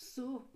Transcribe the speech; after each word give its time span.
So, 0.00 0.48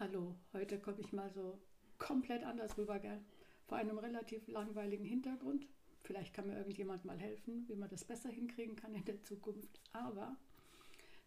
hallo, 0.00 0.34
heute 0.54 0.80
komme 0.80 1.00
ich 1.00 1.12
mal 1.12 1.30
so 1.30 1.60
komplett 1.98 2.42
anders 2.42 2.78
rüber, 2.78 2.98
gell? 2.98 3.20
Vor 3.66 3.76
einem 3.76 3.98
relativ 3.98 4.48
langweiligen 4.48 5.04
Hintergrund. 5.04 5.66
Vielleicht 6.04 6.32
kann 6.32 6.46
mir 6.46 6.56
irgendjemand 6.56 7.04
mal 7.04 7.18
helfen, 7.18 7.68
wie 7.68 7.76
man 7.76 7.90
das 7.90 8.02
besser 8.02 8.30
hinkriegen 8.30 8.74
kann 8.74 8.94
in 8.94 9.04
der 9.04 9.20
Zukunft. 9.20 9.78
Aber, 9.92 10.38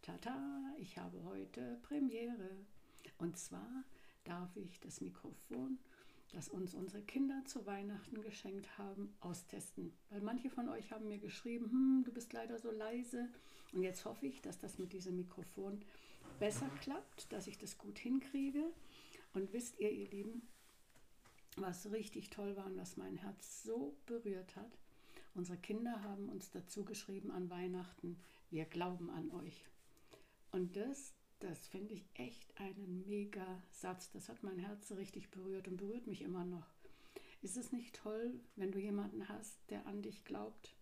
tata, 0.02 0.74
ich 0.80 0.98
habe 0.98 1.24
heute 1.24 1.78
Premiere. 1.84 2.50
Und 3.20 3.38
zwar 3.38 3.84
darf 4.24 4.58
ich 4.58 4.80
das 4.80 5.00
Mikrofon, 5.02 5.78
das 6.36 6.50
uns 6.50 6.74
unsere 6.74 7.02
Kinder 7.02 7.42
zu 7.46 7.66
Weihnachten 7.66 8.22
geschenkt 8.22 8.78
haben, 8.78 9.16
austesten. 9.22 9.94
Weil 10.10 10.22
manche 10.22 10.50
von 10.50 10.68
euch 10.68 10.92
haben 10.92 11.08
mir 11.08 11.18
geschrieben, 11.18 11.72
hm, 11.72 12.04
du 12.04 12.12
bist 12.12 12.34
leider 12.34 12.60
so 12.60 12.72
leise. 12.72 13.30
Und 13.72 13.84
jetzt 13.84 14.04
hoffe 14.04 14.28
ich, 14.28 14.42
dass 14.42 14.60
das 14.60 14.78
mit 14.78 14.92
diesem 14.92 15.16
Mikrofon 15.16 15.82
besser 16.40 16.70
klappt, 16.82 17.32
dass 17.32 17.48
ich 17.48 17.58
das 17.58 17.78
gut 17.78 17.98
hinkriege. 17.98 18.66
Und 19.34 19.54
wisst 19.54 19.80
ihr, 19.80 19.92
ihr 19.92 20.10
Lieben, 20.10 20.42
was 21.56 21.90
richtig 21.92 22.30
toll 22.32 22.56
war 22.58 22.66
und 22.66 22.78
was 22.78 22.98
mein 22.98 23.16
Herz 23.16 23.64
so 23.64 23.96
berührt 24.06 24.56
hat. 24.58 24.78
Unsere 25.36 25.58
Kinder 25.58 26.04
haben 26.04 26.28
uns 26.28 26.52
dazu 26.52 26.84
geschrieben 26.84 27.32
an 27.32 27.50
Weihnachten, 27.50 28.18
wir 28.52 28.66
glauben 28.66 29.10
an 29.10 29.32
euch. 29.32 29.66
Und 30.52 30.76
das, 30.76 31.15
das 31.40 31.68
finde 31.68 31.94
ich 31.94 32.06
echt 32.16 32.60
einen 32.60 33.06
mega 33.08 33.62
Satz. 33.72 34.10
Das 34.12 34.30
hat 34.30 34.44
mein 34.44 34.60
Herz 34.60 34.92
richtig 34.92 35.30
berührt 35.30 35.68
und 35.68 35.78
berührt 35.78 36.08
mich 36.08 36.22
immer 36.22 36.46
noch. 36.46 36.68
Ist 37.42 37.58
es 37.58 37.72
nicht 37.72 37.96
toll, 37.96 38.40
wenn 38.56 38.72
du 38.72 38.80
jemanden 38.80 39.28
hast, 39.30 39.60
der 39.70 39.86
an 39.86 40.02
dich 40.02 40.24
glaubt? 40.26 40.76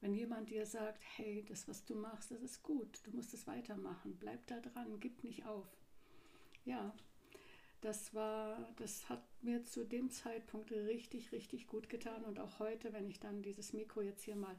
Wenn 0.00 0.14
jemand 0.14 0.50
dir 0.50 0.66
sagt, 0.66 1.02
hey, 1.16 1.44
das, 1.48 1.68
was 1.68 1.84
du 1.84 1.94
machst, 1.94 2.30
das 2.30 2.42
ist 2.42 2.62
gut, 2.62 3.00
du 3.04 3.12
musst 3.12 3.32
es 3.32 3.46
weitermachen, 3.46 4.16
bleib 4.18 4.46
da 4.46 4.60
dran, 4.60 5.00
gib 5.00 5.24
nicht 5.24 5.46
auf. 5.46 5.66
Ja, 6.64 6.94
das 7.80 8.12
war, 8.14 8.72
das 8.76 9.08
hat 9.08 9.22
mir 9.42 9.64
zu 9.64 9.84
dem 9.84 10.10
Zeitpunkt 10.10 10.72
richtig, 10.72 11.32
richtig 11.32 11.66
gut 11.66 11.88
getan. 11.88 12.24
Und 12.24 12.40
auch 12.40 12.58
heute, 12.58 12.92
wenn 12.92 13.08
ich 13.08 13.20
dann 13.20 13.42
dieses 13.42 13.72
Mikro 13.72 14.02
jetzt 14.02 14.24
hier 14.24 14.36
mal 14.36 14.56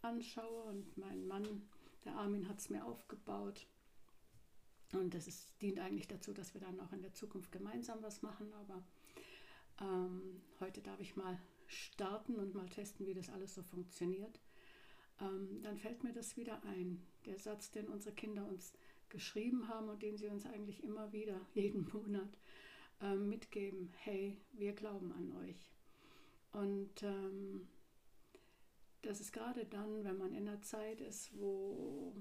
anschaue 0.00 0.64
und 0.64 0.96
mein 0.96 1.26
Mann, 1.26 1.62
der 2.04 2.16
Armin, 2.16 2.48
hat 2.48 2.58
es 2.58 2.70
mir 2.70 2.84
aufgebaut. 2.84 3.66
Und 4.92 5.14
das 5.14 5.26
ist, 5.26 5.50
dient 5.60 5.78
eigentlich 5.78 6.08
dazu, 6.08 6.32
dass 6.32 6.54
wir 6.54 6.60
dann 6.60 6.78
auch 6.80 6.92
in 6.92 7.02
der 7.02 7.14
Zukunft 7.14 7.50
gemeinsam 7.50 8.02
was 8.02 8.22
machen. 8.22 8.52
Aber 8.54 8.82
ähm, 9.80 10.42
heute 10.60 10.82
darf 10.82 11.00
ich 11.00 11.16
mal 11.16 11.38
starten 11.66 12.36
und 12.36 12.54
mal 12.54 12.68
testen, 12.68 13.06
wie 13.06 13.14
das 13.14 13.30
alles 13.30 13.54
so 13.54 13.62
funktioniert. 13.62 14.40
Ähm, 15.20 15.62
dann 15.62 15.78
fällt 15.78 16.04
mir 16.04 16.12
das 16.12 16.36
wieder 16.36 16.62
ein. 16.64 17.02
Der 17.24 17.38
Satz, 17.38 17.70
den 17.70 17.88
unsere 17.88 18.14
Kinder 18.14 18.46
uns 18.46 18.72
geschrieben 19.08 19.68
haben 19.68 19.88
und 19.88 20.02
den 20.02 20.16
sie 20.16 20.28
uns 20.28 20.46
eigentlich 20.46 20.82
immer 20.82 21.12
wieder 21.12 21.40
jeden 21.54 21.88
Monat 21.92 22.38
äh, 23.00 23.14
mitgeben, 23.14 23.92
hey, 23.98 24.36
wir 24.52 24.72
glauben 24.72 25.12
an 25.12 25.32
euch. 25.44 25.72
Und 26.52 27.02
ähm, 27.02 27.66
das 29.02 29.20
ist 29.20 29.32
gerade 29.32 29.64
dann, 29.64 30.04
wenn 30.04 30.18
man 30.18 30.32
in 30.32 30.48
einer 30.48 30.62
Zeit 30.62 31.00
ist, 31.00 31.30
wo, 31.38 32.14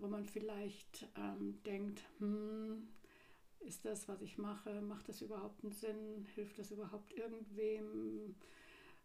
wo 0.00 0.08
man 0.08 0.24
vielleicht 0.24 1.08
ähm, 1.16 1.62
denkt, 1.64 2.02
hm, 2.18 2.88
ist 3.60 3.84
das, 3.84 4.08
was 4.08 4.22
ich 4.22 4.38
mache, 4.38 4.80
macht 4.80 5.08
das 5.08 5.20
überhaupt 5.20 5.62
einen 5.62 5.72
Sinn? 5.72 6.26
Hilft 6.34 6.58
das 6.58 6.70
überhaupt 6.70 7.12
irgendwem? 7.12 8.36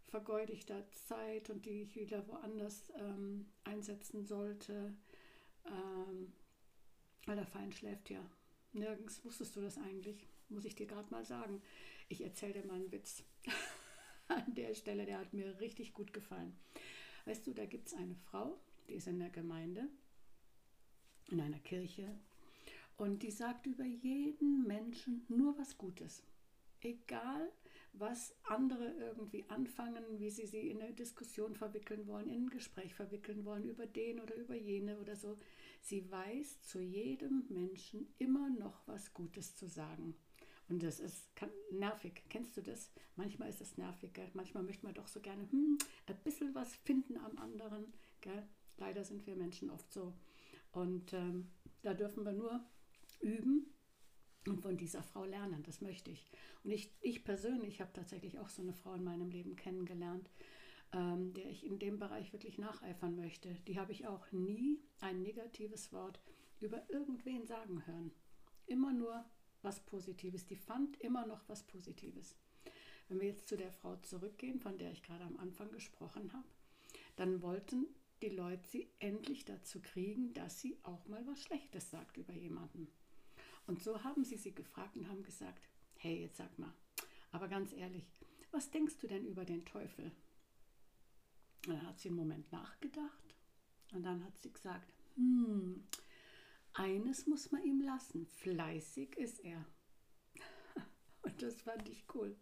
Vergeude 0.07 0.53
ich 0.53 0.65
da 0.65 0.87
Zeit 0.91 1.49
und 1.49 1.65
die 1.65 1.81
ich 1.81 1.95
wieder 1.95 2.27
woanders 2.27 2.91
ähm, 2.97 3.47
einsetzen 3.63 4.25
sollte? 4.25 4.93
Ähm, 5.65 6.33
weil 7.25 7.35
der 7.35 7.47
Feind 7.47 7.73
schläft 7.73 8.09
ja. 8.09 8.23
Nirgends 8.73 9.23
wusstest 9.23 9.55
du 9.55 9.61
das 9.61 9.77
eigentlich, 9.77 10.27
muss 10.49 10.65
ich 10.65 10.75
dir 10.75 10.85
gerade 10.85 11.09
mal 11.11 11.25
sagen. 11.25 11.61
Ich 12.09 12.21
erzähle 12.21 12.53
dir 12.53 12.65
mal 12.65 12.75
einen 12.75 12.91
Witz. 12.91 13.23
An 14.27 14.53
der 14.55 14.73
Stelle, 14.73 15.05
der 15.05 15.19
hat 15.19 15.33
mir 15.33 15.59
richtig 15.59 15.93
gut 15.93 16.13
gefallen. 16.13 16.55
Weißt 17.25 17.45
du, 17.47 17.53
da 17.53 17.65
gibt 17.65 17.87
es 17.87 17.93
eine 17.93 18.15
Frau, 18.15 18.59
die 18.87 18.93
ist 18.93 19.07
in 19.07 19.19
der 19.19 19.29
Gemeinde, 19.29 19.87
in 21.29 21.41
einer 21.41 21.59
Kirche, 21.59 22.07
und 22.97 23.23
die 23.23 23.31
sagt 23.31 23.65
über 23.65 23.85
jeden 23.85 24.67
Menschen 24.67 25.25
nur 25.27 25.57
was 25.57 25.77
Gutes. 25.77 26.23
Egal, 26.81 27.51
was 27.93 28.35
andere 28.43 28.91
irgendwie 28.93 29.45
anfangen, 29.49 30.03
wie 30.19 30.29
sie 30.29 30.45
sie 30.45 30.69
in 30.69 30.81
eine 30.81 30.93
Diskussion 30.93 31.55
verwickeln 31.55 32.07
wollen, 32.07 32.29
in 32.29 32.45
ein 32.45 32.49
Gespräch 32.49 32.93
verwickeln 32.93 33.45
wollen, 33.45 33.65
über 33.65 33.85
den 33.85 34.19
oder 34.19 34.35
über 34.35 34.55
jene 34.55 34.99
oder 34.99 35.15
so. 35.15 35.37
Sie 35.81 36.09
weiß 36.09 36.61
zu 36.63 36.79
jedem 36.79 37.45
Menschen 37.49 38.07
immer 38.17 38.49
noch 38.49 38.87
was 38.87 39.13
Gutes 39.13 39.55
zu 39.55 39.67
sagen. 39.67 40.15
Und 40.69 40.81
das 40.81 40.99
ist 40.99 41.29
nervig. 41.71 42.23
Kennst 42.29 42.57
du 42.57 42.61
das? 42.61 42.89
Manchmal 43.15 43.49
ist 43.49 43.61
es 43.61 43.77
nervig. 43.77 44.13
Gell? 44.13 44.29
Manchmal 44.33 44.63
möchte 44.63 44.85
man 44.85 44.95
doch 44.95 45.07
so 45.07 45.19
gerne 45.19 45.49
hm, 45.51 45.77
ein 46.07 46.17
bisschen 46.23 46.55
was 46.55 46.73
finden 46.77 47.17
am 47.17 47.37
anderen. 47.37 47.93
Gell? 48.21 48.47
Leider 48.77 49.03
sind 49.03 49.27
wir 49.27 49.35
Menschen 49.35 49.69
oft 49.69 49.91
so. 49.91 50.13
Und 50.73 51.13
ähm, 51.13 51.49
da 51.81 51.93
dürfen 51.93 52.25
wir 52.25 52.33
nur 52.33 52.59
üben, 53.21 53.73
und 54.47 54.61
von 54.61 54.77
dieser 54.77 55.03
Frau 55.03 55.25
lernen. 55.25 55.63
Das 55.63 55.81
möchte 55.81 56.11
ich. 56.11 56.25
Und 56.63 56.71
ich, 56.71 56.91
ich 57.01 57.23
persönlich 57.23 57.81
habe 57.81 57.93
tatsächlich 57.93 58.39
auch 58.39 58.49
so 58.49 58.61
eine 58.61 58.73
Frau 58.73 58.93
in 58.93 59.03
meinem 59.03 59.29
Leben 59.29 59.55
kennengelernt, 59.55 60.29
ähm, 60.91 61.33
der 61.33 61.49
ich 61.49 61.65
in 61.65 61.79
dem 61.79 61.99
Bereich 61.99 62.33
wirklich 62.33 62.57
nacheifern 62.57 63.15
möchte. 63.15 63.53
Die 63.67 63.79
habe 63.79 63.91
ich 63.91 64.07
auch 64.07 64.31
nie 64.31 64.81
ein 64.99 65.21
negatives 65.21 65.93
Wort 65.93 66.19
über 66.59 66.89
irgendwen 66.89 67.45
sagen 67.45 67.85
hören. 67.85 68.11
Immer 68.65 68.93
nur 68.93 69.25
was 69.61 69.79
Positives. 69.85 70.45
Die 70.45 70.55
fand 70.55 70.99
immer 71.01 71.25
noch 71.25 71.47
was 71.47 71.63
Positives. 71.63 72.35
Wenn 73.07 73.19
wir 73.19 73.27
jetzt 73.27 73.47
zu 73.47 73.57
der 73.57 73.71
Frau 73.71 73.95
zurückgehen, 73.97 74.59
von 74.59 74.77
der 74.77 74.91
ich 74.91 75.03
gerade 75.03 75.23
am 75.23 75.37
Anfang 75.37 75.71
gesprochen 75.71 76.31
habe, 76.33 76.47
dann 77.15 77.41
wollten 77.41 77.87
die 78.23 78.29
Leute 78.29 78.65
sie 78.69 78.89
endlich 78.99 79.43
dazu 79.43 79.81
kriegen, 79.81 80.33
dass 80.33 80.61
sie 80.61 80.77
auch 80.83 81.05
mal 81.07 81.27
was 81.27 81.41
Schlechtes 81.41 81.89
sagt 81.91 82.15
über 82.15 82.31
jemanden. 82.31 82.87
Und 83.67 83.83
so 83.83 84.01
haben 84.03 84.23
sie 84.23 84.37
sie 84.37 84.55
gefragt 84.55 84.95
und 84.95 85.09
haben 85.09 85.23
gesagt, 85.23 85.67
hey, 85.97 86.21
jetzt 86.21 86.37
sag 86.37 86.57
mal, 86.57 86.73
aber 87.31 87.49
ganz 87.49 87.73
ehrlich, 87.73 88.09
was 88.51 88.71
denkst 88.71 88.97
du 88.99 89.07
denn 89.07 89.25
über 89.25 89.43
den 89.43 89.65
Teufel? 89.65 90.05
Und 91.65 91.73
dann 91.73 91.85
hat 91.85 91.99
sie 91.99 92.07
einen 92.07 92.17
Moment 92.17 92.49
nachgedacht 92.51 93.35
und 93.91 94.03
dann 94.03 94.23
hat 94.23 94.37
sie 94.37 94.53
gesagt, 94.53 94.93
hm, 95.15 95.83
eines 96.73 97.27
muss 97.27 97.51
man 97.51 97.63
ihm 97.63 97.81
lassen, 97.81 98.25
fleißig 98.25 99.17
ist 99.17 99.39
er. 99.43 99.65
Und 101.21 101.41
das 101.41 101.61
fand 101.61 101.87
ich 101.87 102.03
cool. 102.15 102.35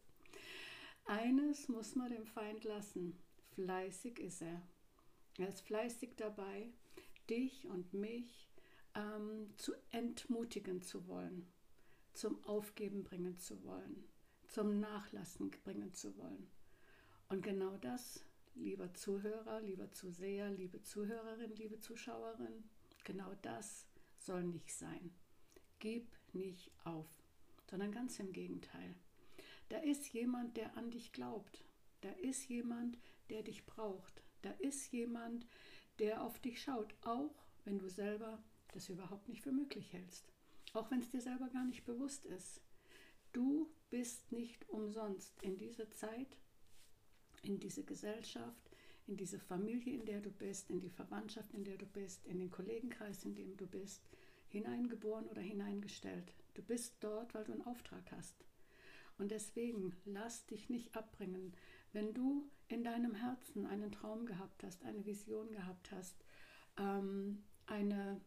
Eines 1.05 1.67
muss 1.67 1.95
man 1.95 2.11
dem 2.11 2.25
Feind 2.25 2.63
lassen, 2.63 3.17
fleißig 3.55 4.19
ist 4.19 4.41
er. 4.41 4.61
Er 5.37 5.47
ist 5.47 5.61
fleißig 5.61 6.15
dabei, 6.17 6.71
dich 7.29 7.67
und 7.67 7.93
mich 7.93 8.49
ähm, 8.95 9.53
zu 9.55 9.73
entmutigen 9.91 10.81
zu 10.81 11.07
wollen, 11.07 11.47
zum 12.13 12.43
Aufgeben 12.43 13.03
bringen 13.03 13.37
zu 13.37 13.63
wollen, 13.63 14.03
zum 14.47 14.79
Nachlassen 14.79 15.51
bringen 15.63 15.93
zu 15.93 16.17
wollen. 16.17 16.49
Und 17.29 17.43
genau 17.43 17.77
das, 17.77 18.25
lieber 18.55 18.93
Zuhörer, 18.93 19.61
lieber 19.61 19.91
Zuseher, 19.91 20.49
liebe 20.49 20.81
Zuhörerin, 20.81 21.55
liebe 21.55 21.79
Zuschauerin, 21.79 22.69
genau 23.05 23.33
das 23.41 23.87
soll 24.17 24.43
nicht 24.43 24.71
sein. 24.71 25.13
Gib 25.79 26.13
nicht 26.33 26.71
auf, 26.83 27.07
sondern 27.69 27.91
ganz 27.91 28.19
im 28.19 28.33
Gegenteil. 28.33 28.95
Da 29.69 29.77
ist 29.77 30.09
jemand, 30.09 30.57
der 30.57 30.75
an 30.75 30.91
dich 30.91 31.13
glaubt. 31.13 31.63
Da 32.01 32.11
ist 32.11 32.49
jemand, 32.49 32.97
der 33.29 33.43
dich 33.43 33.65
braucht. 33.65 34.21
Da 34.41 34.51
ist 34.51 34.91
jemand, 34.91 35.47
der 35.99 36.23
auf 36.23 36.39
dich 36.39 36.61
schaut, 36.61 36.95
auch 37.01 37.35
wenn 37.63 37.79
du 37.79 37.89
selber 37.89 38.43
das 38.73 38.89
überhaupt 38.89 39.27
nicht 39.29 39.41
für 39.41 39.51
möglich 39.51 39.93
hältst. 39.93 40.31
Auch 40.73 40.89
wenn 40.89 40.99
es 40.99 41.09
dir 41.09 41.21
selber 41.21 41.49
gar 41.49 41.65
nicht 41.65 41.85
bewusst 41.85 42.25
ist. 42.25 42.61
Du 43.33 43.69
bist 43.89 44.31
nicht 44.31 44.67
umsonst 44.69 45.33
in 45.41 45.57
diese 45.57 45.89
Zeit, 45.89 46.37
in 47.43 47.59
diese 47.59 47.83
Gesellschaft, 47.83 48.71
in 49.07 49.17
diese 49.17 49.39
Familie, 49.39 49.93
in 49.93 50.05
der 50.05 50.21
du 50.21 50.31
bist, 50.31 50.69
in 50.69 50.79
die 50.79 50.89
Verwandtschaft, 50.89 51.53
in 51.53 51.63
der 51.63 51.77
du 51.77 51.85
bist, 51.85 52.25
in 52.25 52.39
den 52.39 52.51
Kollegenkreis, 52.51 53.25
in 53.25 53.35
dem 53.35 53.57
du 53.57 53.67
bist, 53.67 54.01
hineingeboren 54.47 55.27
oder 55.27 55.41
hineingestellt. 55.41 56.33
Du 56.53 56.61
bist 56.61 56.95
dort, 56.99 57.33
weil 57.33 57.45
du 57.45 57.53
einen 57.53 57.65
Auftrag 57.65 58.11
hast. 58.11 58.35
Und 59.21 59.29
deswegen 59.29 59.95
lass 60.05 60.47
dich 60.47 60.71
nicht 60.71 60.95
abbringen, 60.95 61.53
wenn 61.93 62.11
du 62.11 62.49
in 62.69 62.83
deinem 62.83 63.13
Herzen 63.13 63.67
einen 63.67 63.91
Traum 63.91 64.25
gehabt 64.25 64.63
hast, 64.63 64.83
eine 64.83 65.05
Vision 65.05 65.51
gehabt 65.51 65.91
hast, 65.91 66.15
ähm, 66.79 67.43
eine 67.67 68.19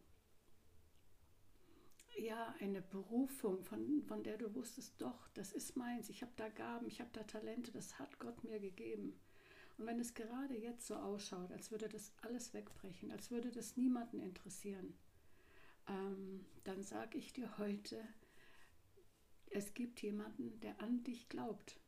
ja, 2.17 2.55
eine 2.61 2.81
Berufung, 2.81 3.61
von, 3.61 4.03
von 4.03 4.23
der 4.23 4.37
du 4.37 4.55
wusstest, 4.55 4.93
doch, 5.01 5.27
das 5.33 5.51
ist 5.51 5.75
meins, 5.75 6.07
ich 6.07 6.21
habe 6.21 6.31
da 6.37 6.47
Gaben, 6.47 6.87
ich 6.87 7.01
habe 7.01 7.09
da 7.11 7.23
Talente, 7.23 7.73
das 7.73 7.99
hat 7.99 8.17
Gott 8.19 8.45
mir 8.45 8.61
gegeben. 8.61 9.19
Und 9.77 9.87
wenn 9.87 9.99
es 9.99 10.13
gerade 10.13 10.57
jetzt 10.57 10.87
so 10.87 10.95
ausschaut, 10.95 11.51
als 11.51 11.71
würde 11.71 11.89
das 11.89 12.13
alles 12.21 12.53
wegbrechen, 12.53 13.11
als 13.11 13.31
würde 13.31 13.51
das 13.51 13.75
niemanden 13.75 14.21
interessieren, 14.21 14.97
ähm, 15.89 16.45
dann 16.63 16.83
sage 16.83 17.17
ich 17.17 17.33
dir 17.33 17.57
heute, 17.57 18.01
es 19.51 19.73
gibt 19.73 20.01
jemanden, 20.01 20.59
der 20.61 20.81
an 20.81 21.03
dich 21.03 21.29
glaubt. 21.29 21.79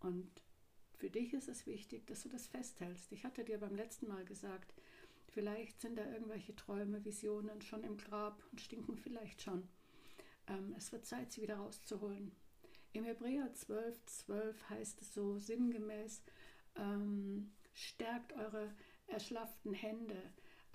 Und 0.00 0.30
für 0.96 1.10
dich 1.10 1.32
ist 1.32 1.48
es 1.48 1.66
wichtig, 1.66 2.06
dass 2.06 2.22
du 2.22 2.28
das 2.28 2.46
festhältst. 2.46 3.12
Ich 3.12 3.24
hatte 3.24 3.44
dir 3.44 3.58
beim 3.58 3.74
letzten 3.74 4.08
Mal 4.08 4.24
gesagt, 4.24 4.74
vielleicht 5.28 5.80
sind 5.80 5.96
da 5.96 6.10
irgendwelche 6.10 6.56
Träume, 6.56 7.04
Visionen 7.04 7.62
schon 7.62 7.84
im 7.84 7.96
Grab 7.96 8.42
und 8.50 8.60
stinken 8.60 8.96
vielleicht 8.96 9.42
schon. 9.42 9.68
Ähm, 10.48 10.74
es 10.76 10.90
wird 10.92 11.06
Zeit, 11.06 11.32
sie 11.32 11.42
wieder 11.42 11.56
rauszuholen. 11.56 12.32
Im 12.92 13.04
Hebräer 13.04 13.52
12, 13.54 14.06
12 14.06 14.70
heißt 14.70 15.02
es 15.02 15.14
so 15.14 15.38
sinngemäß, 15.38 16.22
ähm, 16.76 17.52
stärkt 17.74 18.32
eure 18.32 18.74
erschlafften 19.06 19.74
Hände, 19.74 20.20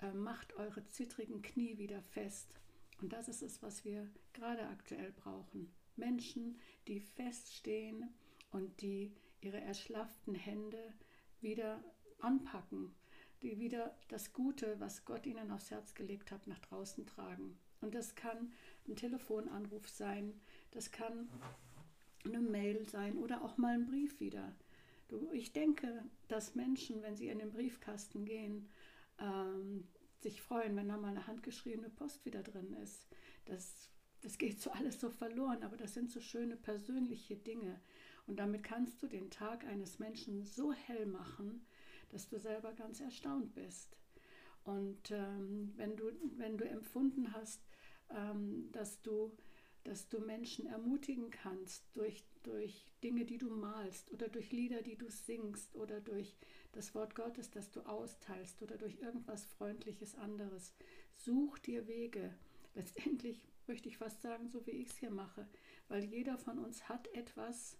äh, 0.00 0.12
macht 0.12 0.54
eure 0.54 0.86
zittrigen 0.86 1.42
Knie 1.42 1.76
wieder 1.76 2.00
fest. 2.00 2.58
Und 3.00 3.12
das 3.12 3.28
ist 3.28 3.42
es, 3.42 3.62
was 3.62 3.84
wir 3.84 4.08
gerade 4.32 4.66
aktuell 4.68 5.12
brauchen. 5.12 5.72
Menschen, 5.96 6.58
die 6.88 7.00
feststehen 7.00 8.08
und 8.50 8.80
die 8.80 9.12
ihre 9.40 9.60
erschlafften 9.60 10.34
Hände 10.34 10.94
wieder 11.40 11.82
anpacken, 12.20 12.94
die 13.42 13.58
wieder 13.58 13.96
das 14.08 14.32
Gute, 14.32 14.80
was 14.80 15.04
Gott 15.04 15.26
ihnen 15.26 15.50
aufs 15.50 15.70
Herz 15.70 15.94
gelegt 15.94 16.30
hat, 16.30 16.46
nach 16.46 16.58
draußen 16.60 17.06
tragen. 17.06 17.58
Und 17.80 17.94
das 17.94 18.14
kann 18.14 18.52
ein 18.88 18.96
Telefonanruf 18.96 19.88
sein, 19.88 20.40
das 20.70 20.90
kann 20.90 21.28
eine 22.24 22.40
Mail 22.40 22.88
sein 22.88 23.18
oder 23.18 23.42
auch 23.42 23.58
mal 23.58 23.74
ein 23.74 23.86
Brief 23.86 24.20
wieder. 24.20 24.54
Ich 25.32 25.52
denke, 25.52 26.02
dass 26.28 26.54
Menschen, 26.54 27.02
wenn 27.02 27.16
sie 27.16 27.28
in 27.28 27.38
den 27.38 27.52
Briefkasten 27.52 28.24
gehen, 28.24 28.68
ähm, 29.18 29.86
sich 30.24 30.42
freuen, 30.42 30.74
wenn 30.74 30.88
da 30.88 30.96
mal 30.96 31.08
eine 31.08 31.26
handgeschriebene 31.26 31.90
Post 31.90 32.24
wieder 32.24 32.42
drin 32.42 32.72
ist. 32.82 33.06
Das, 33.44 33.90
das 34.22 34.38
geht 34.38 34.60
so 34.60 34.70
alles 34.72 35.00
so 35.00 35.10
verloren, 35.10 35.62
aber 35.62 35.76
das 35.76 35.94
sind 35.94 36.10
so 36.10 36.20
schöne 36.20 36.56
persönliche 36.56 37.36
Dinge. 37.36 37.80
Und 38.26 38.36
damit 38.38 38.64
kannst 38.64 39.02
du 39.02 39.06
den 39.06 39.30
Tag 39.30 39.64
eines 39.66 39.98
Menschen 39.98 40.42
so 40.42 40.72
hell 40.72 41.06
machen, 41.06 41.66
dass 42.08 42.28
du 42.28 42.38
selber 42.38 42.72
ganz 42.72 43.00
erstaunt 43.00 43.54
bist. 43.54 43.96
Und 44.64 45.10
ähm, 45.10 45.72
wenn, 45.76 45.94
du, 45.94 46.10
wenn 46.36 46.56
du 46.56 46.64
empfunden 46.66 47.32
hast, 47.32 47.60
ähm, 48.10 48.70
dass, 48.72 49.02
du, 49.02 49.36
dass 49.84 50.08
du 50.08 50.18
Menschen 50.18 50.66
ermutigen 50.66 51.30
kannst 51.30 51.84
durch, 51.94 52.24
durch 52.42 52.86
Dinge, 53.02 53.24
die 53.24 53.38
du 53.38 53.50
malst 53.50 54.10
oder 54.10 54.28
durch 54.28 54.50
Lieder, 54.50 54.82
die 54.82 54.96
du 54.96 55.10
singst 55.10 55.76
oder 55.76 56.00
durch 56.00 56.36
das 56.72 56.94
Wort 56.94 57.14
Gottes, 57.14 57.50
das 57.50 57.70
du 57.70 57.80
austeilst 57.82 58.62
oder 58.62 58.76
durch 58.76 59.00
irgendwas 59.00 59.44
Freundliches 59.44 60.14
anderes, 60.16 60.74
such 61.14 61.58
dir 61.58 61.86
Wege. 61.86 62.34
Letztendlich 62.74 63.46
möchte 63.66 63.88
ich 63.88 63.98
fast 63.98 64.22
sagen, 64.22 64.48
so 64.48 64.66
wie 64.66 64.72
ich 64.72 64.88
es 64.88 64.96
hier 64.96 65.10
mache, 65.10 65.46
weil 65.88 66.04
jeder 66.04 66.38
von 66.38 66.58
uns 66.58 66.88
hat 66.88 67.06
etwas 67.14 67.78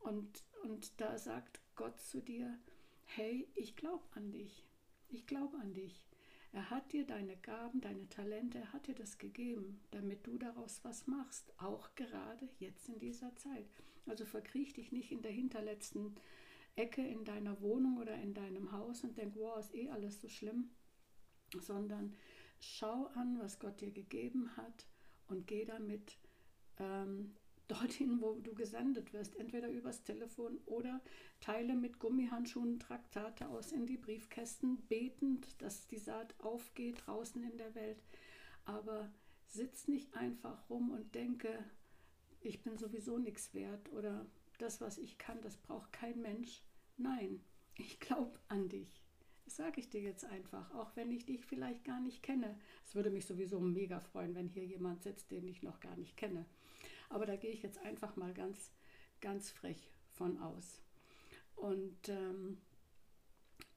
und, 0.00 0.44
und 0.64 1.00
da 1.00 1.16
sagt 1.16 1.60
Gott 1.76 2.00
zu 2.00 2.20
dir, 2.20 2.58
hey, 3.04 3.48
ich 3.54 3.76
glaube 3.76 4.04
an 4.12 4.30
dich, 4.32 4.66
ich 5.08 5.26
glaube 5.26 5.56
an 5.58 5.74
dich. 5.74 6.09
Er 6.52 6.68
hat 6.70 6.92
dir 6.92 7.06
deine 7.06 7.36
Gaben, 7.36 7.80
deine 7.80 8.08
Talente, 8.08 8.58
er 8.58 8.72
hat 8.72 8.88
dir 8.88 8.94
das 8.94 9.18
gegeben, 9.18 9.80
damit 9.92 10.26
du 10.26 10.36
daraus 10.36 10.80
was 10.82 11.06
machst, 11.06 11.52
auch 11.58 11.94
gerade 11.94 12.48
jetzt 12.58 12.88
in 12.88 12.98
dieser 12.98 13.34
Zeit. 13.36 13.66
Also 14.06 14.24
verkriech 14.24 14.72
dich 14.72 14.90
nicht 14.90 15.12
in 15.12 15.22
der 15.22 15.30
hinterletzten 15.30 16.16
Ecke 16.74 17.06
in 17.06 17.24
deiner 17.24 17.60
Wohnung 17.60 17.98
oder 17.98 18.14
in 18.14 18.34
deinem 18.34 18.72
Haus 18.72 19.04
und 19.04 19.16
denk, 19.16 19.36
wow, 19.36 19.58
ist 19.58 19.74
eh 19.74 19.90
alles 19.90 20.20
so 20.20 20.28
schlimm, 20.28 20.70
sondern 21.60 22.14
schau 22.58 23.06
an, 23.14 23.38
was 23.38 23.60
Gott 23.60 23.80
dir 23.80 23.92
gegeben 23.92 24.56
hat 24.56 24.86
und 25.28 25.46
geh 25.46 25.64
damit 25.64 26.18
ähm, 26.78 27.34
dorthin, 27.70 28.20
wo 28.20 28.34
du 28.34 28.54
gesendet 28.54 29.12
wirst, 29.12 29.36
entweder 29.36 29.68
übers 29.68 30.02
Telefon 30.02 30.58
oder 30.66 31.00
teile 31.40 31.74
mit 31.74 31.98
Gummihandschuhen 31.98 32.80
Traktate 32.80 33.48
aus 33.48 33.72
in 33.72 33.86
die 33.86 33.96
Briefkästen, 33.96 34.78
betend, 34.88 35.60
dass 35.62 35.86
die 35.86 35.98
Saat 35.98 36.34
aufgeht 36.40 37.06
draußen 37.06 37.42
in 37.42 37.56
der 37.58 37.74
Welt. 37.74 38.02
Aber 38.64 39.12
sitz 39.46 39.88
nicht 39.88 40.14
einfach 40.14 40.68
rum 40.68 40.90
und 40.90 41.14
denke, 41.14 41.64
ich 42.40 42.62
bin 42.62 42.78
sowieso 42.78 43.18
nichts 43.18 43.54
wert 43.54 43.92
oder 43.92 44.26
das, 44.58 44.80
was 44.80 44.98
ich 44.98 45.18
kann, 45.18 45.40
das 45.40 45.56
braucht 45.56 45.92
kein 45.92 46.20
Mensch. 46.20 46.62
Nein, 46.96 47.40
ich 47.76 48.00
glaube 48.00 48.38
an 48.48 48.68
dich. 48.68 49.02
Das 49.44 49.56
sage 49.56 49.80
ich 49.80 49.90
dir 49.90 50.00
jetzt 50.00 50.24
einfach, 50.24 50.72
auch 50.74 50.94
wenn 50.96 51.10
ich 51.10 51.26
dich 51.26 51.44
vielleicht 51.44 51.84
gar 51.84 52.00
nicht 52.00 52.22
kenne. 52.22 52.58
Es 52.86 52.94
würde 52.94 53.10
mich 53.10 53.26
sowieso 53.26 53.58
mega 53.58 53.98
freuen, 53.98 54.34
wenn 54.34 54.48
hier 54.48 54.64
jemand 54.64 55.02
sitzt, 55.02 55.30
den 55.30 55.48
ich 55.48 55.62
noch 55.62 55.80
gar 55.80 55.96
nicht 55.96 56.16
kenne. 56.16 56.46
Aber 57.10 57.26
da 57.26 57.36
gehe 57.36 57.50
ich 57.50 57.62
jetzt 57.62 57.78
einfach 57.78 58.16
mal 58.16 58.32
ganz, 58.32 58.72
ganz 59.20 59.50
frech 59.50 59.92
von 60.08 60.38
aus. 60.38 60.80
Und 61.56 62.08
ähm, 62.08 62.56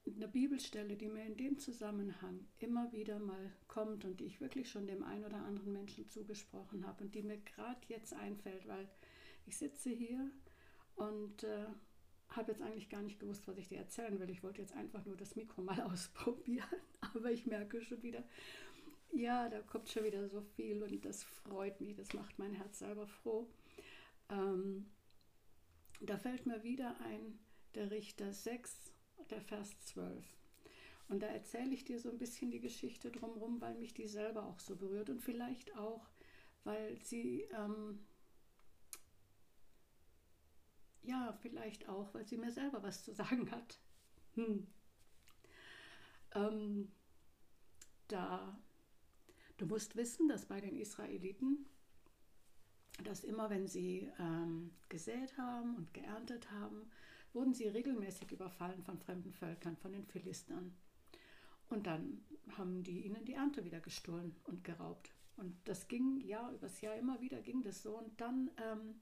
eine 0.06 0.28
Bibelstelle, 0.28 0.96
die 0.96 1.08
mir 1.08 1.26
in 1.26 1.38
dem 1.38 1.58
Zusammenhang 1.58 2.46
immer 2.60 2.92
wieder 2.92 3.20
mal 3.20 3.52
kommt 3.68 4.06
und 4.06 4.20
die 4.20 4.26
ich 4.26 4.42
wirklich 4.42 4.70
schon 4.70 4.88
dem 4.88 5.04
einen 5.04 5.26
oder 5.26 5.44
anderen 5.44 5.74
Menschen 5.74 6.08
zugesprochen 6.10 6.86
habe 6.86 7.04
und 7.04 7.16
die 7.16 7.24
mir 7.24 7.38
gerade 7.38 7.82
jetzt 7.88 8.14
einfällt, 8.14 8.68
weil 8.68 8.88
ich 9.46 9.58
sitze 9.58 9.90
hier 9.90 10.30
und 10.96 11.44
äh, 11.44 11.66
habe 12.30 12.52
jetzt 12.52 12.62
eigentlich 12.62 12.90
gar 12.90 13.02
nicht 13.02 13.20
gewusst, 13.20 13.48
was 13.48 13.58
ich 13.58 13.68
dir 13.68 13.80
erzählen 13.80 14.20
will. 14.20 14.30
Ich 14.30 14.44
wollte 14.44 14.62
jetzt 14.62 14.76
einfach 14.76 15.06
nur 15.06 15.16
das 15.18 15.36
Mikro 15.36 15.62
mal 15.62 15.82
ausprobieren, 15.92 16.68
aber 17.00 17.32
ich 17.32 17.46
merke 17.46 17.82
schon 17.82 18.02
wieder, 18.04 18.24
ja, 19.14 19.50
da 19.50 19.62
kommt 19.62 19.90
schon 19.90 20.04
wieder 20.04 20.28
so 20.28 20.42
viel 20.42 20.82
und 20.84 21.06
das 21.06 21.24
freut 21.24 21.80
mich, 21.82 21.96
das 21.96 22.14
macht 22.14 22.40
mein 22.40 22.54
Herz 22.54 22.80
selber 22.80 23.08
froh. 23.08 23.48
Ähm, 24.30 24.92
da 26.02 26.18
fällt 26.18 26.46
mir 26.46 26.64
wieder 26.64 27.00
ein, 27.02 27.40
der 27.76 27.92
Richter 27.92 28.34
6, 28.34 28.92
der 29.30 29.42
Vers 29.42 29.80
12. 29.86 30.26
Und 31.10 31.22
da 31.22 31.28
erzähle 31.28 31.74
ich 31.74 31.84
dir 31.84 32.00
so 32.00 32.10
ein 32.10 32.18
bisschen 32.18 32.50
die 32.50 32.60
Geschichte 32.60 33.12
drumherum, 33.12 33.62
weil 33.62 33.76
mich 33.76 33.94
die 33.94 34.08
selber 34.08 34.46
auch 34.46 34.60
so 34.60 34.76
berührt 34.76 35.10
und 35.10 35.22
vielleicht 35.22 35.76
auch, 35.78 36.10
weil 36.64 36.98
sie, 37.02 37.42
ähm, 37.56 38.00
ja, 41.04 41.38
vielleicht 41.42 41.88
auch, 41.88 42.14
weil 42.14 42.26
sie 42.26 42.38
mir 42.38 42.52
selber 42.52 42.82
was 42.84 43.04
zu 43.04 43.14
sagen 43.14 43.52
hat. 43.52 43.80
Hm. 44.36 44.68
Ähm, 46.34 46.92
da 48.08 48.58
Du 49.64 49.70
musst 49.70 49.96
wissen, 49.96 50.28
dass 50.28 50.46
bei 50.46 50.60
den 50.60 50.76
Israeliten, 50.76 51.66
dass 53.06 53.24
immer 53.24 53.50
wenn 53.50 53.66
sie 53.66 54.12
ähm, 54.20 54.72
gesät 54.90 55.38
haben 55.38 55.78
und 55.78 55.94
geerntet 55.94 56.52
haben, 56.52 56.92
wurden 57.32 57.54
sie 57.54 57.70
regelmäßig 57.70 58.34
überfallen 58.34 58.84
von 58.84 59.00
fremden 59.00 59.32
Völkern, 59.32 59.78
von 59.78 59.94
den 59.94 60.06
Philistern. 60.06 60.76
Und 61.70 61.88
dann 61.88 62.26
haben 62.58 62.84
die 62.84 63.06
ihnen 63.06 63.24
die 63.24 63.36
Ernte 63.36 63.64
wieder 63.64 63.80
gestohlen 63.80 64.36
und 64.44 64.66
geraubt. 64.66 65.14
Und 65.38 65.56
das 65.64 65.88
ging 65.88 66.20
Jahr 66.20 66.52
übers 66.52 66.82
Jahr 66.82 66.98
immer 66.98 67.22
wieder 67.22 67.42
ging 67.42 67.62
das 67.62 67.84
so. 67.84 67.98
Und 67.98 68.20
dann 68.20 68.52
ähm, 68.58 68.96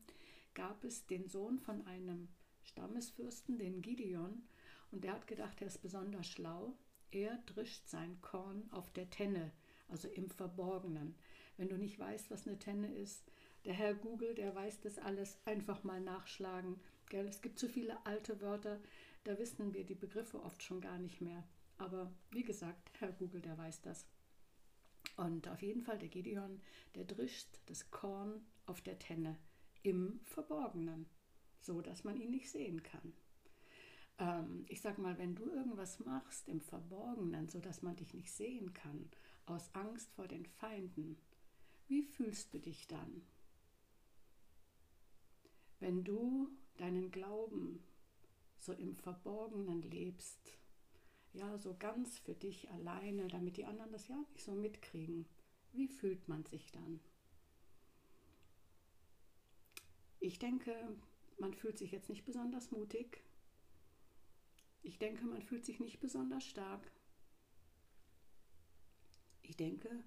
gab 0.53 0.83
es 0.83 1.07
den 1.07 1.27
Sohn 1.27 1.57
von 1.57 1.87
einem 1.87 2.27
Stammesfürsten, 2.61 3.57
den 3.57 3.81
Gideon, 3.81 4.43
und 4.91 5.05
der 5.05 5.13
hat 5.13 5.25
gedacht, 5.25 5.59
er 5.59 5.69
ist 5.69 5.81
besonders 5.81 6.27
schlau. 6.27 6.77
Er 7.09 7.39
drischt 7.47 7.87
sein 7.87 8.21
Korn 8.21 8.69
auf 8.69 8.91
der 8.91 9.09
Tenne 9.09 9.51
also 9.91 10.07
im 10.07 10.29
Verborgenen. 10.29 11.15
Wenn 11.57 11.69
du 11.69 11.77
nicht 11.77 11.99
weißt, 11.99 12.31
was 12.31 12.47
eine 12.47 12.57
Tenne 12.57 12.93
ist, 12.93 13.23
der 13.65 13.73
Herr 13.73 13.93
Google, 13.93 14.33
der 14.33 14.55
weiß 14.55 14.81
das 14.81 14.97
alles, 14.97 15.37
einfach 15.45 15.83
mal 15.83 16.01
nachschlagen. 16.01 16.79
Gell? 17.09 17.27
Es 17.27 17.41
gibt 17.41 17.59
so 17.59 17.67
viele 17.67 18.03
alte 18.05 18.41
Wörter, 18.41 18.79
da 19.23 19.37
wissen 19.37 19.73
wir 19.73 19.83
die 19.85 19.95
Begriffe 19.95 20.41
oft 20.41 20.63
schon 20.63 20.81
gar 20.81 20.97
nicht 20.97 21.21
mehr. 21.21 21.43
Aber 21.77 22.11
wie 22.31 22.43
gesagt, 22.43 22.91
Herr 22.99 23.11
Google, 23.11 23.41
der 23.41 23.57
weiß 23.57 23.81
das. 23.81 24.07
Und 25.17 25.47
auf 25.47 25.61
jeden 25.61 25.81
Fall 25.81 25.99
der 25.99 26.09
Gideon, 26.09 26.61
der 26.95 27.05
drischt 27.05 27.59
das 27.67 27.91
Korn 27.91 28.45
auf 28.65 28.81
der 28.81 28.97
Tenne 28.97 29.37
im 29.83 30.19
Verborgenen, 30.23 31.05
so 31.59 31.81
dass 31.81 32.03
man 32.03 32.17
ihn 32.17 32.31
nicht 32.31 32.49
sehen 32.49 32.81
kann. 32.81 33.13
Ähm, 34.17 34.65
ich 34.69 34.81
sag 34.81 34.97
mal, 34.97 35.17
wenn 35.17 35.35
du 35.35 35.49
irgendwas 35.49 35.99
machst 35.99 36.47
im 36.47 36.61
Verborgenen, 36.61 37.49
so 37.49 37.59
dass 37.59 37.81
man 37.81 37.95
dich 37.95 38.13
nicht 38.13 38.31
sehen 38.31 38.73
kann, 38.73 39.09
aus 39.45 39.73
Angst 39.73 40.11
vor 40.13 40.27
den 40.27 40.45
Feinden, 40.45 41.17
wie 41.87 42.03
fühlst 42.03 42.53
du 42.53 42.59
dich 42.59 42.87
dann? 42.87 43.21
Wenn 45.79 46.03
du 46.03 46.49
deinen 46.77 47.11
Glauben 47.11 47.83
so 48.59 48.73
im 48.73 48.95
Verborgenen 48.95 49.81
lebst, 49.81 50.57
ja, 51.33 51.57
so 51.57 51.75
ganz 51.77 52.19
für 52.19 52.35
dich 52.35 52.69
alleine, 52.71 53.27
damit 53.27 53.57
die 53.57 53.65
anderen 53.65 53.91
das 53.91 54.07
ja 54.07 54.15
nicht 54.15 54.43
so 54.43 54.53
mitkriegen, 54.53 55.25
wie 55.71 55.87
fühlt 55.87 56.27
man 56.27 56.45
sich 56.45 56.71
dann? 56.71 56.99
Ich 60.19 60.37
denke, 60.37 60.75
man 61.39 61.53
fühlt 61.53 61.77
sich 61.77 61.91
jetzt 61.91 62.09
nicht 62.09 62.25
besonders 62.25 62.71
mutig. 62.71 63.23
Ich 64.83 64.99
denke, 64.99 65.25
man 65.25 65.41
fühlt 65.41 65.65
sich 65.65 65.79
nicht 65.79 65.99
besonders 65.99 66.45
stark. 66.45 66.91
Ich 69.43 69.57
denke, 69.57 70.03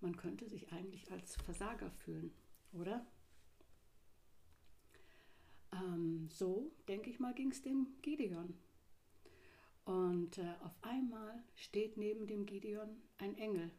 man 0.00 0.16
könnte 0.16 0.48
sich 0.48 0.72
eigentlich 0.72 1.10
als 1.10 1.36
Versager 1.36 1.90
fühlen, 1.90 2.32
oder? 2.72 3.06
Ähm, 5.72 6.28
so, 6.28 6.72
denke 6.88 7.10
ich 7.10 7.18
mal, 7.18 7.34
ging 7.34 7.50
es 7.50 7.62
dem 7.62 7.86
Gideon. 8.02 8.54
Und 9.84 10.38
äh, 10.38 10.54
auf 10.60 10.76
einmal 10.82 11.42
steht 11.56 11.96
neben 11.96 12.26
dem 12.26 12.46
Gideon 12.46 13.02
ein 13.18 13.36
Engel. 13.36 13.70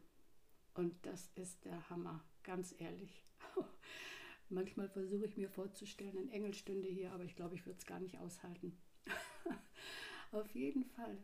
Und 0.74 0.94
das 1.06 1.30
ist 1.34 1.64
der 1.64 1.88
Hammer, 1.88 2.22
ganz 2.42 2.74
ehrlich. 2.78 3.24
Manchmal 4.48 4.88
versuche 4.88 5.24
ich 5.24 5.36
mir 5.36 5.48
vorzustellen, 5.48 6.18
ein 6.18 6.28
Engel 6.30 6.54
stünde 6.54 6.88
hier, 6.88 7.12
aber 7.12 7.24
ich 7.24 7.36
glaube, 7.36 7.54
ich 7.54 7.64
würde 7.64 7.78
es 7.78 7.86
gar 7.86 8.00
nicht 8.00 8.18
aushalten. 8.18 8.76
auf 10.32 10.50
jeden 10.54 10.84
Fall 10.84 11.16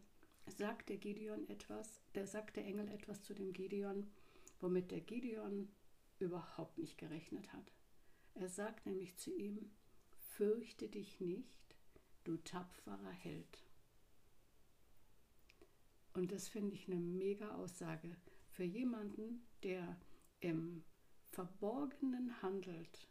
sagt 0.50 0.88
der 0.88 0.96
Gideon 0.96 1.48
etwas, 1.48 2.00
der 2.14 2.26
sagt 2.26 2.56
der 2.56 2.64
Engel 2.64 2.88
etwas 2.88 3.22
zu 3.22 3.34
dem 3.34 3.52
Gideon, 3.52 4.10
womit 4.60 4.90
der 4.90 5.00
Gideon 5.00 5.68
überhaupt 6.18 6.78
nicht 6.78 6.98
gerechnet 6.98 7.52
hat. 7.52 7.72
Er 8.34 8.48
sagt 8.48 8.86
nämlich 8.86 9.16
zu 9.16 9.34
ihm, 9.34 9.70
fürchte 10.10 10.88
dich 10.88 11.20
nicht, 11.20 11.76
du 12.24 12.36
tapferer 12.36 13.10
Held. 13.10 13.66
Und 16.14 16.32
das 16.32 16.48
finde 16.48 16.74
ich 16.74 16.86
eine 16.90 17.00
mega 17.00 17.54
Aussage 17.54 18.16
für 18.50 18.64
jemanden, 18.64 19.46
der 19.62 19.96
im 20.40 20.82
Verborgenen 21.24 22.42
handelt, 22.42 23.08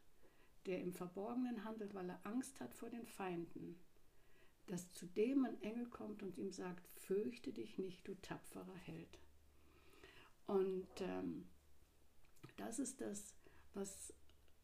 der 0.66 0.82
im 0.82 0.94
Verborgenen 0.94 1.64
handelt, 1.64 1.94
weil 1.94 2.10
er 2.10 2.26
Angst 2.26 2.60
hat 2.60 2.74
vor 2.74 2.90
den 2.90 3.06
Feinden, 3.06 3.80
dass 4.70 4.92
zu 4.94 5.06
dem 5.08 5.46
ein 5.46 5.62
Engel 5.62 5.88
kommt 5.88 6.24
und 6.24 6.38
ihm 6.38 6.52
sagt, 6.52 6.88
fürchte 6.88 7.52
dich 7.52 7.78
nicht, 7.78 8.08
du 8.08 8.14
tapferer 8.22 8.76
Held. 8.86 9.20
Und 10.48 10.88
ähm, 11.02 11.48
das 12.58 12.80
ist 12.80 13.02
das, 13.02 13.36
was 13.74 14.14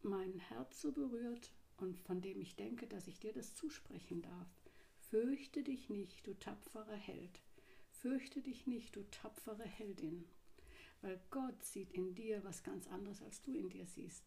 mein 0.02 0.38
Herz 0.38 0.82
so 0.82 0.92
berührt 0.92 1.52
und 1.78 2.00
von 2.00 2.22
dem 2.22 2.40
ich 2.40 2.56
denke, 2.56 2.88
dass 2.88 3.08
ich 3.08 3.20
dir 3.20 3.34
das 3.34 3.56
zusprechen 3.56 4.22
darf. 4.22 4.48
Fürchte 5.10 5.64
dich 5.64 5.90
nicht, 5.90 6.26
du 6.26 6.34
tapferer 6.34 6.96
Held. 6.96 7.42
Fürchte 7.90 8.42
dich 8.42 8.68
nicht, 8.68 8.96
du 8.96 9.02
tapfere 9.10 9.64
Heldin. 9.64 10.26
Weil 11.02 11.20
Gott 11.32 11.64
sieht 11.64 11.92
in 11.94 12.14
dir 12.14 12.44
was 12.44 12.64
ganz 12.64 12.88
anderes, 12.88 13.22
als 13.24 13.42
du 13.42 13.54
in 13.54 13.70
dir 13.70 13.86
siehst. 13.88 14.24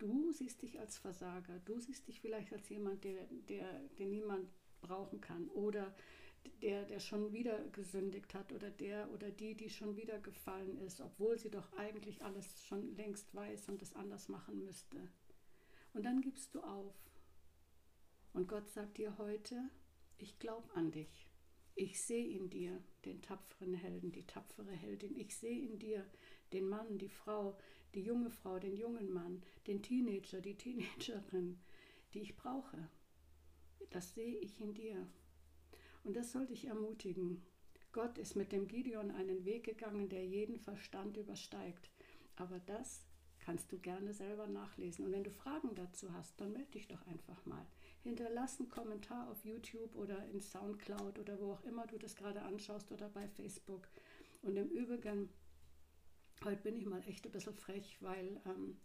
Du 0.00 0.32
siehst 0.32 0.62
dich 0.62 0.80
als 0.80 0.96
Versager, 0.96 1.58
du 1.66 1.78
siehst 1.78 2.08
dich 2.08 2.22
vielleicht 2.22 2.54
als 2.54 2.70
jemand, 2.70 3.04
der, 3.04 3.26
der, 3.50 3.80
den 3.98 4.08
niemand 4.08 4.48
brauchen 4.80 5.20
kann 5.20 5.48
oder 5.50 5.94
der, 6.62 6.86
der 6.86 7.00
schon 7.00 7.34
wieder 7.34 7.62
gesündigt 7.68 8.32
hat 8.32 8.50
oder 8.52 8.70
der 8.70 9.10
oder 9.12 9.30
die, 9.30 9.54
die 9.54 9.68
schon 9.68 9.98
wieder 9.98 10.18
gefallen 10.18 10.78
ist, 10.78 11.02
obwohl 11.02 11.38
sie 11.38 11.50
doch 11.50 11.70
eigentlich 11.74 12.24
alles 12.24 12.64
schon 12.64 12.96
längst 12.96 13.34
weiß 13.34 13.68
und 13.68 13.82
es 13.82 13.94
anders 13.94 14.30
machen 14.30 14.64
müsste. 14.64 14.96
Und 15.92 16.04
dann 16.06 16.22
gibst 16.22 16.54
du 16.54 16.62
auf. 16.62 16.94
Und 18.32 18.48
Gott 18.48 18.70
sagt 18.70 18.96
dir 18.96 19.18
heute, 19.18 19.68
ich 20.16 20.38
glaube 20.38 20.74
an 20.74 20.92
dich. 20.92 21.28
Ich 21.74 22.02
sehe 22.02 22.26
in 22.38 22.48
dir 22.48 22.82
den 23.04 23.20
tapferen 23.20 23.74
Helden, 23.74 24.12
die 24.12 24.26
tapfere 24.26 24.72
Heldin. 24.72 25.14
Ich 25.18 25.36
sehe 25.36 25.60
in 25.62 25.78
dir 25.78 26.06
den 26.54 26.70
Mann, 26.70 26.96
die 26.96 27.10
Frau, 27.10 27.58
die 27.94 28.02
junge 28.02 28.30
Frau, 28.30 28.58
den 28.58 28.76
jungen 28.76 29.12
Mann, 29.12 29.42
den 29.66 29.82
Teenager, 29.82 30.40
die 30.40 30.56
Teenagerin, 30.56 31.58
die 32.14 32.20
ich 32.20 32.36
brauche. 32.36 32.88
Das 33.90 34.14
sehe 34.14 34.38
ich 34.38 34.60
in 34.60 34.74
dir. 34.74 35.06
Und 36.04 36.16
das 36.16 36.32
soll 36.32 36.46
dich 36.46 36.66
ermutigen. 36.66 37.42
Gott 37.92 38.18
ist 38.18 38.36
mit 38.36 38.52
dem 38.52 38.68
Gideon 38.68 39.10
einen 39.10 39.44
Weg 39.44 39.64
gegangen, 39.64 40.08
der 40.08 40.24
jeden 40.24 40.58
Verstand 40.58 41.16
übersteigt. 41.16 41.90
Aber 42.36 42.60
das 42.60 43.04
kannst 43.40 43.72
du 43.72 43.78
gerne 43.78 44.12
selber 44.12 44.46
nachlesen. 44.46 45.04
Und 45.04 45.12
wenn 45.12 45.24
du 45.24 45.30
Fragen 45.30 45.74
dazu 45.74 46.12
hast, 46.12 46.40
dann 46.40 46.52
melde 46.52 46.70
dich 46.72 46.86
doch 46.86 47.04
einfach 47.06 47.44
mal. 47.46 47.66
Hinterlass 48.02 48.60
einen 48.60 48.68
Kommentar 48.68 49.28
auf 49.28 49.44
YouTube 49.44 49.94
oder 49.96 50.24
in 50.28 50.40
Soundcloud 50.40 51.18
oder 51.18 51.40
wo 51.40 51.52
auch 51.52 51.64
immer 51.64 51.86
du 51.86 51.98
das 51.98 52.14
gerade 52.14 52.42
anschaust 52.42 52.92
oder 52.92 53.08
bei 53.08 53.28
Facebook. 53.28 53.88
Und 54.42 54.56
im 54.56 54.68
Übrigen, 54.68 55.28
heute 56.44 56.62
bin 56.62 56.76
ich 56.76 56.86
mal 56.86 57.02
echt 57.06 57.24
ein 57.26 57.32
bisschen 57.32 57.54
frech, 57.54 57.98
weil 58.00 58.40
ähm, 58.46 58.78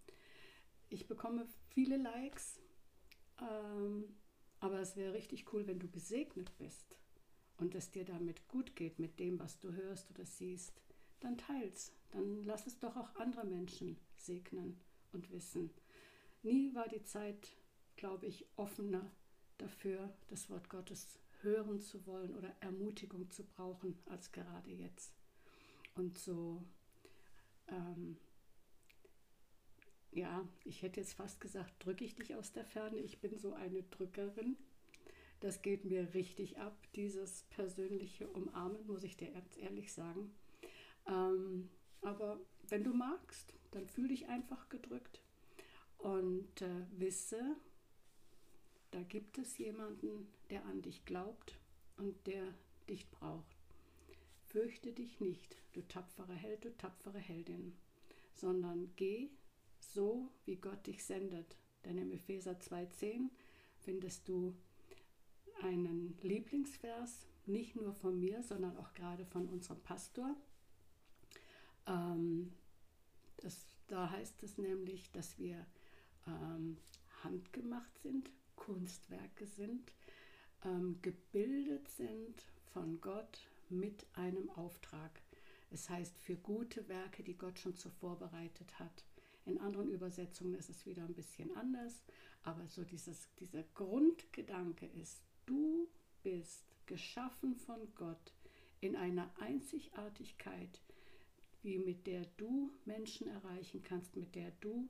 ich 0.89 1.07
bekomme 1.07 1.47
viele 1.69 1.97
Likes. 1.97 2.59
Ähm, 3.41 4.15
aber 4.59 4.79
es 4.79 4.95
wäre 4.95 5.13
richtig 5.13 5.51
cool, 5.53 5.67
wenn 5.67 5.79
du 5.79 5.89
gesegnet 5.89 6.57
bist 6.57 6.95
und 7.57 7.75
es 7.75 7.91
dir 7.91 8.05
damit 8.05 8.47
gut 8.47 8.75
geht 8.75 8.99
mit 8.99 9.19
dem, 9.19 9.39
was 9.39 9.59
du 9.59 9.71
hörst 9.73 10.09
oder 10.11 10.25
siehst. 10.25 10.81
Dann 11.19 11.37
teils, 11.37 11.93
dann 12.11 12.43
lass 12.45 12.67
es 12.67 12.79
doch 12.79 12.95
auch 12.95 13.15
andere 13.15 13.45
Menschen 13.45 13.97
segnen 14.17 14.79
und 15.11 15.31
wissen. 15.31 15.71
Nie 16.43 16.73
war 16.73 16.87
die 16.87 17.03
Zeit, 17.03 17.55
glaube 17.95 18.27
ich, 18.27 18.45
offener 18.55 19.11
dafür, 19.57 20.13
das 20.27 20.49
Wort 20.49 20.69
Gottes 20.69 21.19
hören 21.41 21.79
zu 21.79 22.05
wollen 22.05 22.35
oder 22.35 22.53
Ermutigung 22.59 23.29
zu 23.29 23.43
brauchen, 23.43 23.97
als 24.05 24.31
gerade 24.31 24.71
jetzt. 24.71 25.13
Und 25.95 26.17
so, 26.17 26.63
ähm, 27.95 28.17
ja, 30.11 30.47
ich 30.63 30.81
hätte 30.81 31.01
jetzt 31.01 31.13
fast 31.13 31.41
gesagt, 31.41 31.73
drücke 31.85 32.05
ich 32.05 32.15
dich 32.15 32.35
aus 32.35 32.53
der 32.53 32.65
Ferne. 32.65 32.97
Ich 32.97 33.19
bin 33.19 33.37
so 33.37 33.53
eine 33.53 33.83
Drückerin. 33.83 34.55
Das 35.41 35.61
geht 35.61 35.83
mir 35.83 36.13
richtig 36.13 36.57
ab, 36.57 36.77
dieses 36.95 37.43
persönliche 37.49 38.27
Umarmen, 38.29 38.87
muss 38.87 39.03
ich 39.03 39.17
dir 39.17 39.31
ganz 39.31 39.57
ehrlich 39.57 39.91
sagen. 39.93 40.33
Ähm, 41.07 41.69
aber 42.01 42.39
wenn 42.69 42.83
du 42.83 42.93
magst, 42.93 43.53
dann 43.71 43.87
fühl 43.87 44.07
dich 44.07 44.27
einfach 44.27 44.69
gedrückt 44.69 45.21
und 45.97 46.61
äh, 46.61 46.85
wisse, 46.91 47.57
da 48.91 49.03
gibt 49.03 49.37
es 49.37 49.57
jemanden, 49.57 50.27
der 50.49 50.65
an 50.65 50.81
dich 50.81 51.03
glaubt 51.03 51.59
und 51.97 52.25
der 52.25 52.53
dich 52.87 53.09
braucht. 53.09 53.54
Fürchte 54.55 54.93
dich 54.93 55.19
nicht, 55.19 55.57
du 55.73 55.81
tapferer 55.81 56.33
Held, 56.33 56.63
du 56.63 56.77
tapfere 56.77 57.19
Heldin, 57.19 57.75
sondern 58.31 58.89
geh 58.95 59.29
so, 59.81 60.31
wie 60.45 60.55
Gott 60.55 60.87
dich 60.87 61.03
sendet. 61.03 61.57
Denn 61.83 61.97
im 61.97 62.09
Epheser 62.13 62.53
2,10 62.53 63.31
findest 63.79 64.29
du 64.29 64.55
einen 65.61 66.17
Lieblingsvers, 66.21 67.25
nicht 67.45 67.75
nur 67.75 67.93
von 67.95 68.17
mir, 68.17 68.43
sondern 68.43 68.77
auch 68.77 68.93
gerade 68.93 69.25
von 69.25 69.45
unserem 69.49 69.81
Pastor. 69.81 70.37
Ähm, 71.85 72.53
das, 73.35 73.61
da 73.87 74.09
heißt 74.09 74.41
es 74.41 74.57
nämlich, 74.57 75.11
dass 75.11 75.37
wir 75.37 75.65
ähm, 76.27 76.77
handgemacht 77.25 77.99
sind, 77.99 78.31
Kunstwerke 78.55 79.47
sind, 79.47 79.91
ähm, 80.63 80.97
gebildet 81.01 81.89
sind 81.89 82.45
von 82.71 83.01
Gott 83.01 83.49
mit 83.69 84.05
einem 84.13 84.49
Auftrag. 84.51 85.21
Es 85.71 85.89
heißt 85.89 86.17
für 86.19 86.35
gute 86.35 86.87
Werke, 86.87 87.23
die 87.23 87.37
Gott 87.37 87.59
schon 87.59 87.75
zuvor 87.75 88.17
bereitet 88.17 88.79
hat. 88.79 89.05
In 89.45 89.59
anderen 89.59 89.89
Übersetzungen 89.89 90.55
ist 90.55 90.69
es 90.69 90.85
wieder 90.85 91.03
ein 91.03 91.13
bisschen 91.13 91.55
anders, 91.55 92.03
aber 92.43 92.67
so 92.67 92.83
dieses, 92.83 93.27
dieser 93.39 93.63
Grundgedanke 93.75 94.85
ist, 94.85 95.21
du 95.45 95.87
bist 96.23 96.63
geschaffen 96.85 97.55
von 97.55 97.93
Gott 97.95 98.33
in 98.81 98.95
einer 98.95 99.29
Einzigartigkeit, 99.39 100.81
wie 101.63 101.77
mit 101.79 102.05
der 102.07 102.25
du 102.37 102.71
Menschen 102.85 103.27
erreichen 103.27 103.81
kannst, 103.81 104.15
mit 104.15 104.35
der 104.35 104.51
du 104.61 104.87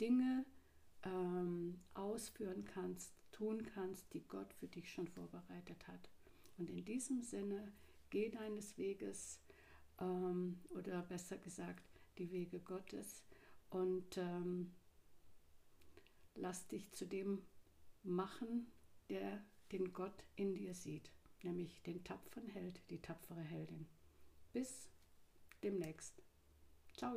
Dinge 0.00 0.44
ähm, 1.04 1.80
ausführen 1.94 2.64
kannst, 2.64 3.12
tun 3.32 3.62
kannst, 3.74 4.12
die 4.12 4.26
Gott 4.28 4.52
für 4.54 4.68
dich 4.68 4.90
schon 4.90 5.08
vorbereitet 5.08 5.86
hat. 5.88 6.10
Und 6.58 6.68
in 6.70 6.84
diesem 6.84 7.22
Sinne, 7.22 7.72
geh 8.10 8.30
deines 8.30 8.76
Weges 8.78 9.40
ähm, 10.00 10.60
oder 10.70 11.02
besser 11.02 11.38
gesagt, 11.38 11.84
die 12.18 12.30
Wege 12.30 12.60
Gottes 12.60 13.22
und 13.70 14.16
ähm, 14.16 14.74
lass 16.34 16.66
dich 16.68 16.92
zu 16.92 17.06
dem 17.06 17.42
machen, 18.02 18.70
der 19.10 19.44
den 19.72 19.92
Gott 19.92 20.24
in 20.36 20.54
dir 20.54 20.74
sieht, 20.74 21.10
nämlich 21.42 21.82
den 21.82 22.02
tapferen 22.04 22.48
Held, 22.48 22.80
die 22.90 23.00
tapfere 23.00 23.42
Heldin. 23.42 23.86
Bis 24.52 24.88
demnächst. 25.62 26.22
Ciao. 26.96 27.16